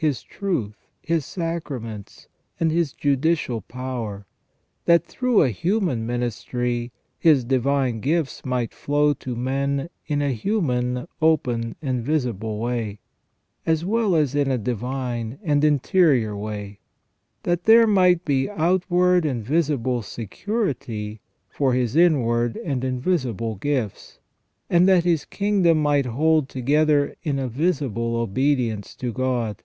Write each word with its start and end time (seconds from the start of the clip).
His 0.00 0.22
truth, 0.22 0.76
His 1.02 1.26
sacraments, 1.26 2.26
and 2.58 2.70
His 2.72 2.94
judicial 2.94 3.60
power, 3.60 4.24
that 4.86 5.04
through 5.04 5.42
a 5.42 5.50
human 5.50 6.06
ministry 6.06 6.90
His 7.18 7.44
divine 7.44 8.00
gifts 8.00 8.42
might 8.42 8.72
flow 8.72 9.12
to 9.12 9.36
men 9.36 9.90
in 10.06 10.22
a 10.22 10.32
human 10.32 11.06
open 11.20 11.76
and 11.82 12.02
visible 12.02 12.58
way, 12.60 13.00
as 13.66 13.84
well 13.84 14.14
as 14.16 14.34
in 14.34 14.50
a 14.50 14.56
divine 14.56 15.38
and 15.42 15.62
interior 15.62 16.34
way; 16.34 16.78
that 17.42 17.64
there 17.64 17.86
might 17.86 18.24
be 18.24 18.48
outward 18.48 19.26
and 19.26 19.44
visible 19.44 20.00
security 20.00 21.20
for 21.50 21.74
His 21.74 21.94
inward 21.94 22.56
and 22.56 22.84
invisible 22.84 23.56
gifts, 23.56 24.18
and 24.70 24.88
that 24.88 25.04
His 25.04 25.26
kingdom 25.26 25.82
might 25.82 26.06
hold 26.06 26.48
together 26.48 27.16
in 27.22 27.38
a 27.38 27.48
visible 27.48 28.16
obedience 28.16 28.94
to 28.96 29.12
God. 29.12 29.62